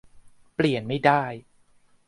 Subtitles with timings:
[0.55, 1.23] เปลี่ยนไม่ได้